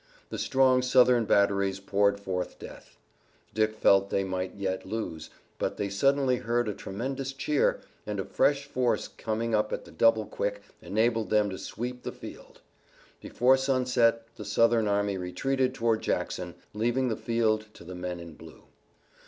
[0.29, 2.97] The strong Southern batteries poured forth death.
[3.53, 8.19] Dick felt that they might yet lose, but they suddenly heard a tremendous cheer, and
[8.19, 12.61] a fresh force coming up at the double quick enabled them to sweep the field.
[13.21, 18.33] Before sunset the Southern army retreated toward Jackson, leaving the field to the men in
[18.33, 18.63] blue.